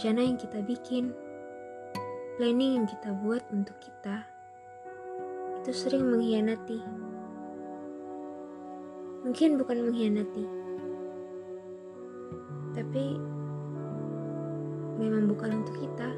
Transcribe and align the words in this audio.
Rencana 0.00 0.24
yang 0.24 0.40
kita 0.40 0.64
bikin, 0.64 1.12
planning 2.40 2.72
yang 2.72 2.86
kita 2.88 3.12
buat 3.20 3.44
untuk 3.52 3.76
kita, 3.84 4.24
itu 5.60 5.76
sering 5.76 6.08
mengkhianati. 6.08 6.80
Mungkin 9.28 9.60
bukan 9.60 9.84
mengkhianati, 9.84 10.44
tapi 12.72 13.20
memang 14.96 15.28
bukan 15.28 15.60
untuk 15.60 15.76
kita. 15.76 16.08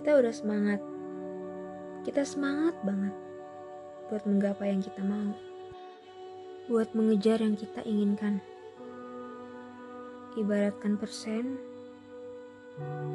Kita 0.00 0.10
udah 0.24 0.32
semangat, 0.32 0.80
kita 2.08 2.24
semangat 2.24 2.80
banget 2.80 3.12
buat 4.08 4.24
menggapai 4.24 4.72
yang 4.72 4.80
kita 4.80 5.04
mau, 5.04 5.36
buat 6.72 6.88
mengejar 6.96 7.44
yang 7.44 7.60
kita 7.60 7.84
inginkan 7.84 8.40
ibaratkan 10.34 10.98
persen, 10.98 11.54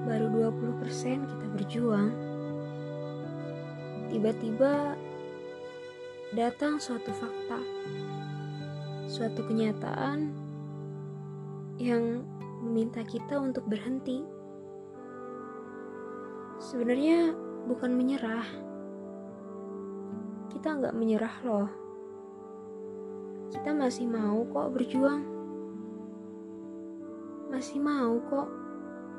baru 0.07 0.31
20 0.55 0.79
persen 0.79 1.27
kita 1.27 1.45
berjuang, 1.51 2.11
tiba-tiba 4.07 4.95
datang 6.31 6.79
suatu 6.79 7.11
fakta, 7.11 7.59
suatu 9.11 9.43
kenyataan 9.43 10.31
yang 11.75 12.23
meminta 12.63 13.03
kita 13.03 13.35
untuk 13.35 13.67
berhenti. 13.67 14.23
Sebenarnya 16.63 17.35
bukan 17.67 17.99
menyerah. 17.99 18.47
Kita 20.55 20.71
nggak 20.71 20.95
menyerah 20.95 21.35
loh. 21.43 21.69
Kita 23.51 23.75
masih 23.75 24.07
mau 24.07 24.43
kok 24.47 24.71
berjuang 24.71 25.38
masih 27.49 27.81
mau 27.81 28.21
kok 28.29 28.47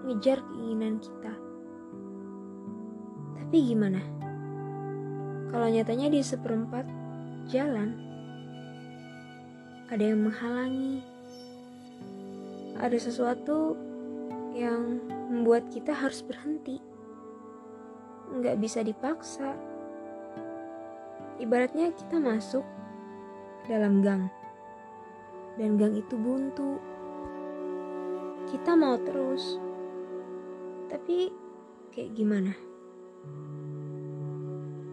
ngejar 0.07 0.39
keinginan 0.49 1.03
kita. 1.03 1.35
Tapi 3.37 3.57
gimana? 3.67 4.01
Kalau 5.51 5.67
nyatanya 5.67 6.15
di 6.15 6.23
seperempat 6.23 6.87
jalan 7.51 7.99
ada 9.91 10.05
yang 10.07 10.23
menghalangi, 10.23 11.03
ada 12.79 12.95
sesuatu 12.95 13.75
yang 14.55 15.03
membuat 15.27 15.67
kita 15.75 15.91
harus 15.91 16.23
berhenti. 16.23 16.79
Nggak 18.31 18.57
bisa 18.63 18.87
dipaksa. 18.87 19.59
Ibaratnya 21.43 21.91
kita 21.91 22.23
masuk 22.23 22.63
dalam 23.67 24.07
gang, 24.07 24.31
dan 25.59 25.75
gang 25.75 25.99
itu 25.99 26.15
buntu 26.15 26.79
kita 28.51 28.75
mau 28.75 28.99
terus. 28.99 29.63
Tapi 30.91 31.31
kayak 31.95 32.11
gimana? 32.19 32.53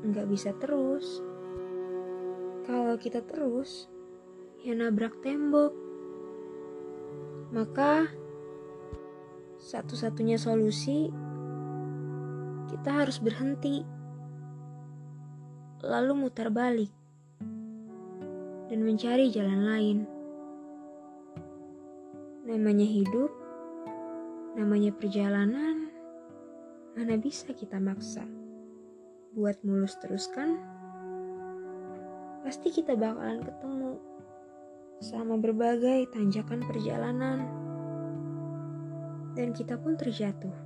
Nggak 0.05 0.29
bisa 0.29 0.53
terus. 0.61 1.25
Kalau 2.69 2.93
kita 3.01 3.25
terus 3.25 3.89
ya 4.61 4.77
nabrak 4.77 5.17
tembok. 5.25 5.73
Maka 7.49 8.05
satu-satunya 9.57 10.37
solusi 10.37 11.09
kita 12.69 12.89
harus 12.93 13.17
berhenti. 13.17 13.81
Lalu 15.81 16.13
mutar 16.13 16.53
balik. 16.53 16.93
Dan 18.69 18.85
mencari 18.85 19.33
jalan 19.33 19.61
lain. 19.65 19.97
Namanya 22.45 22.85
hidup 22.85 23.46
Namanya 24.57 24.89
perjalanan, 24.89 25.93
mana 26.97 27.13
bisa 27.21 27.53
kita 27.53 27.77
maksa. 27.77 28.25
Buat 29.37 29.61
mulus 29.61 29.93
teruskan, 30.01 30.57
pasti 32.41 32.73
kita 32.73 32.97
bakalan 32.97 33.45
ketemu 33.45 34.01
sama 34.97 35.37
berbagai 35.37 36.09
tanjakan 36.09 36.65
perjalanan. 36.65 37.45
Dan 39.37 39.53
kita 39.53 39.77
pun 39.77 39.93
terjatuh. 39.93 40.57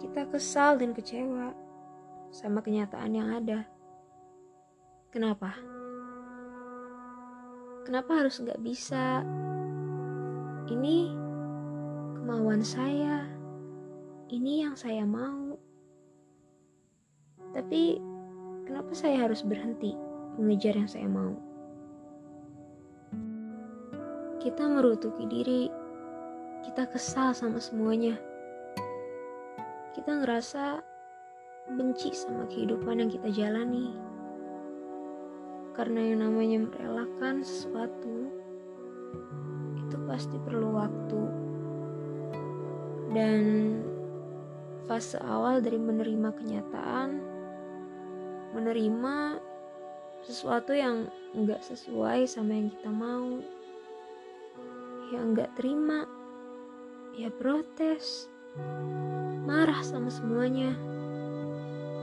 Kita 0.00 0.24
kesal 0.32 0.80
dan 0.80 0.96
kecewa 0.96 1.52
sama 2.32 2.64
kenyataan 2.64 3.12
yang 3.12 3.28
ada. 3.36 3.68
Kenapa? 5.12 5.60
Kenapa 7.84 8.24
harus 8.24 8.40
nggak 8.40 8.64
bisa 8.64 9.20
ini 10.70 11.10
kemauan 12.22 12.62
saya, 12.62 13.26
ini 14.30 14.62
yang 14.62 14.78
saya 14.78 15.02
mau. 15.02 15.58
Tapi 17.50 17.98
kenapa 18.64 18.92
saya 18.94 19.26
harus 19.26 19.42
berhenti 19.42 19.98
mengejar 20.38 20.78
yang 20.78 20.86
saya 20.86 21.10
mau? 21.10 21.34
Kita 24.38 24.66
merutuki 24.66 25.26
diri, 25.26 25.62
kita 26.62 26.86
kesal 26.90 27.34
sama 27.34 27.58
semuanya. 27.58 28.14
Kita 29.98 30.22
ngerasa 30.22 30.82
benci 31.74 32.10
sama 32.14 32.46
kehidupan 32.46 33.02
yang 33.02 33.10
kita 33.10 33.28
jalani. 33.30 33.94
Karena 35.74 36.00
yang 36.12 36.26
namanya 36.26 36.68
merelakan 36.68 37.40
sesuatu 37.46 38.42
pasti 40.06 40.36
perlu 40.40 40.68
waktu. 40.76 41.22
Dan 43.12 43.42
fase 44.88 45.20
awal 45.20 45.62
dari 45.62 45.78
menerima 45.78 46.30
kenyataan 46.34 47.10
menerima 48.52 49.40
sesuatu 50.22 50.76
yang 50.76 51.08
nggak 51.32 51.64
sesuai 51.64 52.28
sama 52.28 52.52
yang 52.52 52.68
kita 52.68 52.90
mau 52.92 53.40
yang 55.12 55.32
nggak 55.32 55.48
terima 55.56 56.04
ya 57.16 57.32
protes 57.32 58.28
marah 59.48 59.80
sama 59.80 60.12
semuanya 60.12 60.76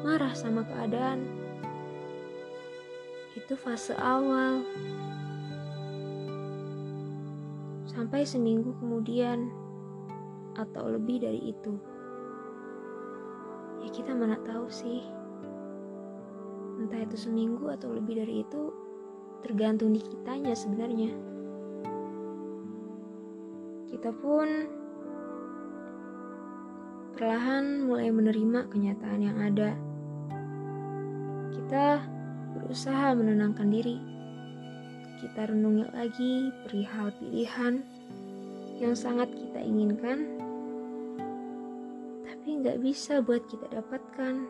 marah 0.03 0.31
sama 0.31 0.63
keadaan. 0.63 1.27
Itu 3.35 3.55
fase 3.59 3.95
awal 3.99 4.63
sampai 7.89 8.21
seminggu 8.21 8.77
kemudian 8.77 9.49
atau 10.53 10.93
lebih 10.93 11.25
dari 11.25 11.49
itu. 11.49 11.73
Ya 13.81 13.89
kita 13.89 14.13
mana 14.13 14.37
tahu 14.45 14.69
sih. 14.69 15.01
Entah 16.77 17.01
itu 17.01 17.17
seminggu 17.17 17.65
atau 17.73 17.89
lebih 17.89 18.21
dari 18.21 18.45
itu 18.45 18.69
tergantung 19.41 19.97
di 19.97 20.05
kitanya 20.05 20.53
sebenarnya. 20.53 21.11
Kita 23.89 24.13
pun 24.13 24.47
perlahan 27.17 27.89
mulai 27.89 28.13
menerima 28.13 28.69
kenyataan 28.69 29.19
yang 29.25 29.37
ada. 29.41 29.73
Kita 31.57 32.05
berusaha 32.53 33.17
menenangkan 33.17 33.67
diri 33.67 34.18
kita 35.19 35.51
renungi 35.51 35.83
lagi 35.91 36.47
perihal 36.63 37.11
pilihan 37.19 37.83
yang 38.79 38.95
sangat 38.95 39.27
kita 39.35 39.59
inginkan, 39.59 40.39
tapi 42.23 42.47
nggak 42.63 42.79
bisa 42.79 43.19
buat 43.19 43.43
kita 43.51 43.67
dapatkan. 43.67 44.47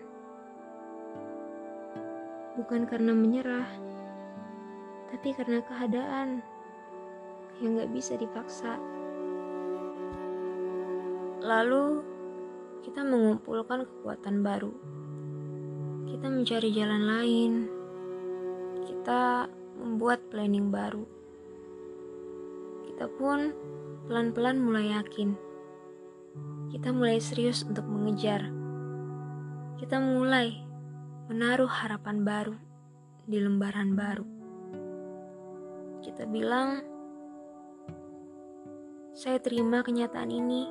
Bukan 2.62 2.86
karena 2.86 3.18
menyerah, 3.18 3.66
tapi 5.10 5.34
karena 5.34 5.66
keadaan 5.66 6.46
yang 7.66 7.82
nggak 7.82 7.90
bisa 7.90 8.14
dipaksa. 8.14 8.78
Lalu 11.42 12.06
kita 12.86 13.02
mengumpulkan 13.02 13.90
kekuatan 13.90 14.46
baru. 14.46 14.74
Kita 16.06 16.30
mencari 16.30 16.70
jalan 16.70 17.04
lain. 17.10 17.54
Kita 18.86 19.50
membuat 19.80 20.20
planning 20.28 20.68
baru. 20.70 21.08
Kita 22.86 23.08
pun 23.16 23.56
pelan-pelan 24.12 24.60
mulai 24.60 24.92
yakin. 24.92 25.34
Kita 26.70 26.92
mulai 26.92 27.24
serius 27.24 27.64
untuk 27.64 27.88
mengejar. 27.88 28.52
Kita 29.80 29.98
mulai 30.04 30.52
menaruh 31.32 31.72
harapan 31.72 32.28
baru 32.28 32.56
di 33.24 33.40
lembaran 33.40 33.96
baru. 33.96 34.28
Kita 36.04 36.28
bilang, 36.28 36.84
"Saya 39.16 39.40
terima 39.40 39.80
kenyataan 39.80 40.32
ini. 40.34 40.64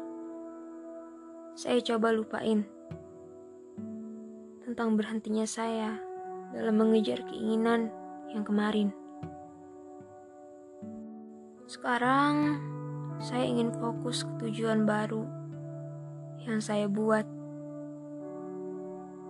Saya 1.56 1.80
coba 1.82 2.12
lupain 2.14 2.66
tentang 4.66 5.00
berhentinya 5.00 5.48
saya 5.48 5.96
dalam 6.52 6.76
mengejar 6.76 7.24
keinginan 7.24 7.88
yang 8.34 8.44
kemarin. 8.44 8.92
Sekarang 11.68 12.56
saya 13.20 13.44
ingin 13.44 13.68
fokus 13.76 14.24
ke 14.24 14.32
tujuan 14.40 14.88
baru 14.88 15.20
yang 16.48 16.64
saya 16.64 16.88
buat. 16.88 17.28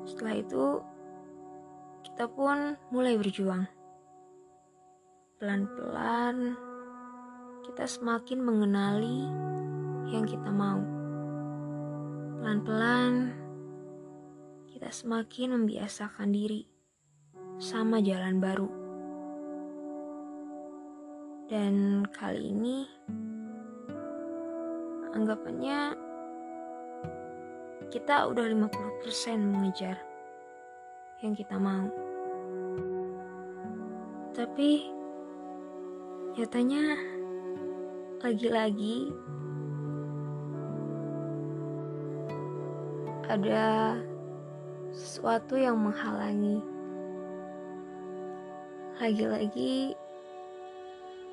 Setelah 0.07 0.39
itu, 0.39 0.67
kita 2.07 2.31
pun 2.31 2.79
mulai 2.95 3.19
berjuang. 3.19 3.67
Pelan-pelan, 5.43 6.55
kita 7.67 7.91
semakin 7.91 8.39
mengenali 8.39 9.27
yang 10.15 10.23
kita 10.23 10.55
mau. 10.55 10.79
Pelan-pelan, 12.39 13.35
kita 14.71 14.95
semakin 14.95 15.59
membiasakan 15.59 16.31
diri 16.31 16.71
sama 17.59 17.99
jalan 17.99 18.39
baru. 18.39 18.88
Dan 21.49 22.05
kali 22.13 22.53
ini, 22.53 22.85
anggapannya 25.17 25.97
kita 27.89 28.29
udah 28.29 28.45
50% 28.53 29.49
mengejar 29.49 29.97
yang 31.25 31.33
kita 31.33 31.57
mau. 31.57 31.89
Tapi 34.37 34.93
nyatanya 36.37 37.01
lagi-lagi 38.21 39.09
ada 43.25 43.97
sesuatu 44.93 45.57
yang 45.57 45.81
menghalangi. 45.81 46.61
Lagi-lagi 49.01 49.97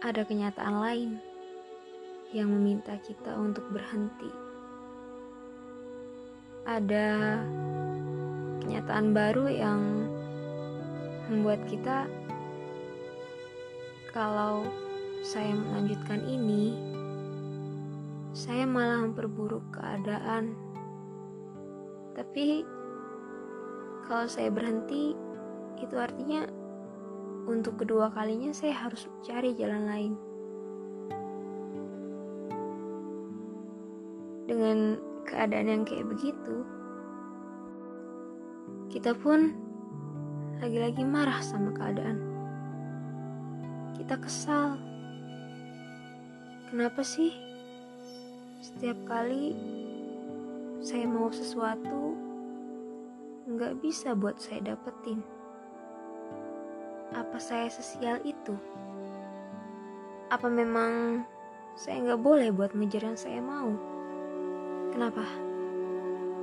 ada 0.03 0.27
kenyataan 0.27 0.75
lain 0.83 1.11
yang 2.35 2.51
meminta 2.51 2.99
kita 2.99 3.31
untuk 3.39 3.63
berhenti. 3.71 4.27
Ada 6.67 7.39
kenyataan 8.65 9.15
baru 9.15 9.45
yang 9.47 9.81
membuat 11.31 11.63
kita 11.69 12.09
kalau 14.11 14.67
saya 15.23 15.55
melanjutkan 15.55 16.23
ini, 16.27 16.75
saya 18.35 18.67
malah 18.67 19.07
memperburuk 19.07 19.63
keadaan. 19.71 20.55
Tapi 22.15 22.63
kalau 24.07 24.27
saya 24.27 24.51
berhenti, 24.51 25.15
itu 25.79 25.95
artinya 25.99 26.47
untuk 27.45 27.85
kedua 27.85 28.09
kalinya 28.09 28.49
saya 28.49 28.73
harus 28.73 29.05
cari 29.21 29.53
jalan 29.53 29.85
lain. 29.85 30.13
Dengan 34.45 34.97
keadaan 35.25 35.69
yang 35.69 35.83
kayak 35.85 36.09
begitu, 36.09 36.65
kita 38.89 39.13
pun 39.17 39.53
lagi-lagi 40.61 41.05
marah 41.05 41.41
sama 41.41 41.69
keadaan. 41.73 42.17
Kita 43.93 44.17
kesal. 44.17 44.77
Kenapa 46.69 47.05
sih 47.05 47.29
setiap 48.61 48.97
kali 49.05 49.53
saya 50.81 51.05
mau 51.05 51.29
sesuatu 51.29 52.17
nggak 53.45 53.77
bisa 53.85 54.17
buat 54.17 54.41
saya 54.41 54.73
dapetin? 54.73 55.34
Apa 57.13 57.37
saya 57.37 57.69
sesial 57.69 58.23
itu? 58.25 58.57
Apa 60.33 60.49
memang 60.49 61.21
saya 61.77 62.01
nggak 62.01 62.23
boleh 62.23 62.49
buat 62.49 62.71
ngejar 62.73 63.13
yang 63.13 63.19
saya 63.19 63.43
mau? 63.43 63.75
Kenapa? 64.95 65.27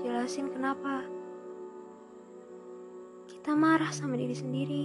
Jelasin 0.05 0.53
kenapa? 0.53 1.03
Kita 3.27 3.59
marah 3.59 3.91
sama 3.91 4.15
diri 4.15 4.37
sendiri. 4.37 4.85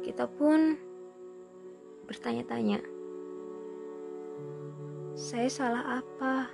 Kita 0.00 0.24
pun 0.30 0.78
bertanya-tanya. 2.06 2.80
Saya 5.18 5.48
salah 5.50 6.00
apa? 6.00 6.48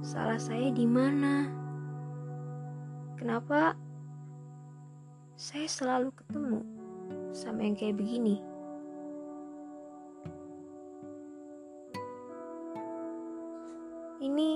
Salah 0.00 0.40
saya 0.40 0.72
di 0.72 0.86
mana? 0.88 1.50
Kenapa 3.20 3.74
saya 5.36 5.68
selalu 5.68 6.16
ketemu 6.16 6.64
sama 7.36 7.60
yang 7.60 7.76
kayak 7.76 8.00
begini. 8.00 8.40
Ini 14.16 14.48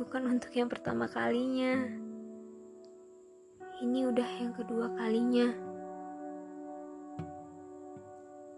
bukan 0.00 0.32
untuk 0.32 0.48
yang 0.56 0.72
pertama 0.72 1.04
kalinya. 1.12 1.76
Ini 3.84 4.00
udah 4.08 4.30
yang 4.40 4.56
kedua 4.56 4.96
kalinya. 4.96 5.52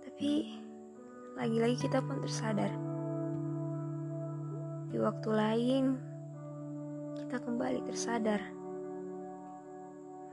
Tapi 0.07 0.55
lagi-lagi 1.35 1.83
kita 1.83 1.99
pun 1.99 2.23
tersadar. 2.23 2.71
Di 4.95 5.03
waktu 5.03 5.29
lain 5.35 5.85
kita 7.19 7.43
kembali 7.43 7.83
tersadar. 7.91 8.39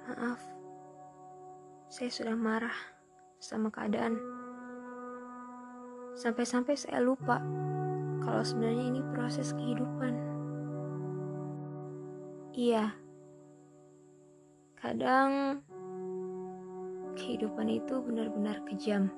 Maaf 0.05 0.62
saya 1.93 2.09
sudah 2.09 2.33
marah 2.33 2.73
sama 3.37 3.69
keadaan. 3.69 4.17
Sampai-sampai 6.17 6.73
saya 6.73 6.97
lupa 6.97 7.37
kalau 8.25 8.41
sebenarnya 8.41 8.89
ini 8.89 9.01
proses 9.13 9.53
kehidupan. 9.53 10.17
Iya, 12.57 12.97
kadang 14.73 15.61
kehidupan 17.13 17.69
itu 17.69 18.01
benar-benar 18.01 18.57
kejam. 18.65 19.13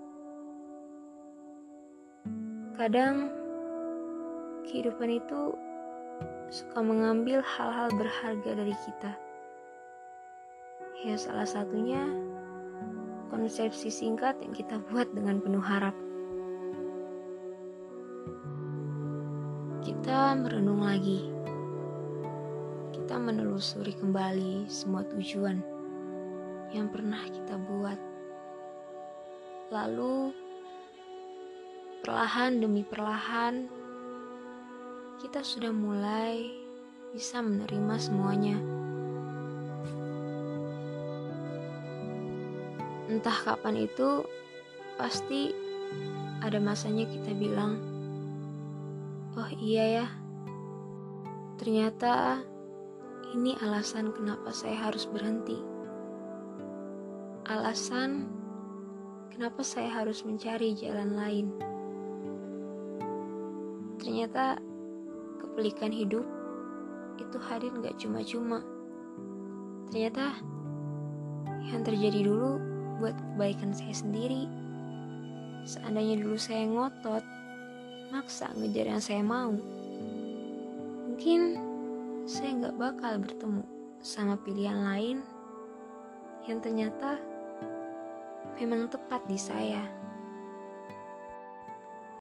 Kadang 2.75 3.31
kehidupan 4.67 5.15
itu 5.15 5.55
suka 6.51 6.83
mengambil 6.83 7.39
hal-hal 7.39 7.87
berharga 7.95 8.51
dari 8.51 8.75
kita. 8.83 9.15
Ya, 11.07 11.15
salah 11.15 11.47
satunya 11.47 12.03
konsepsi 13.35 13.91
singkat 13.91 14.39
yang 14.39 14.55
kita 14.55 14.79
buat 14.87 15.11
dengan 15.11 15.43
penuh 15.43 15.59
harap. 15.59 15.91
Kita 19.83 20.39
merenung 20.39 20.87
lagi. 20.87 21.27
Kita 22.95 23.19
menelusuri 23.19 23.91
kembali 23.99 24.71
semua 24.71 25.03
tujuan 25.11 25.59
yang 26.71 26.87
pernah 26.87 27.19
kita 27.27 27.59
buat. 27.59 27.99
Lalu, 29.67 30.31
perlahan 32.07 32.63
demi 32.63 32.87
perlahan, 32.87 33.67
kita 35.19 35.43
sudah 35.43 35.75
mulai 35.75 36.55
bisa 37.11 37.43
menerima 37.43 37.95
semuanya. 37.99 38.84
Entah 43.05 43.37
kapan 43.45 43.85
itu, 43.85 44.25
pasti 44.97 45.53
ada 46.41 46.57
masanya 46.57 47.05
kita 47.05 47.31
bilang, 47.37 47.77
"Oh 49.37 49.49
iya 49.61 50.03
ya, 50.03 50.07
ternyata 51.61 52.41
ini 53.35 53.51
alasan 53.59 54.15
kenapa 54.15 54.53
saya 54.55 54.87
harus 54.87 55.03
berhenti. 55.11 55.59
Alasan 57.45 58.31
kenapa 59.33 59.59
saya 59.59 59.91
harus 59.91 60.23
mencari 60.23 60.71
jalan 60.77 61.19
lain. 61.19 61.47
Ternyata 63.99 64.55
kepelikan 65.43 65.91
hidup 65.91 66.23
itu 67.19 67.37
hadir 67.43 67.75
gak 67.83 67.99
cuma-cuma. 67.99 68.63
Ternyata 69.91 70.39
yang 71.67 71.83
terjadi 71.83 72.23
dulu 72.23 72.74
buat 72.99 73.15
kebaikan 73.15 73.71
saya 73.75 73.95
sendiri. 73.95 74.47
Seandainya 75.65 76.21
dulu 76.21 76.37
saya 76.37 76.69
ngotot, 76.69 77.23
maksa 78.13 78.53
ngejar 78.53 78.85
yang 78.85 79.01
saya 79.01 79.25
mau, 79.25 79.51
mungkin 81.09 81.57
saya 82.29 82.53
nggak 82.57 82.77
bakal 82.77 83.17
bertemu 83.21 83.63
sama 84.05 84.37
pilihan 84.45 84.85
lain 84.85 85.17
yang 86.45 86.61
ternyata 86.61 87.17
memang 88.61 88.85
tepat 88.85 89.25
di 89.25 89.37
saya. 89.41 90.04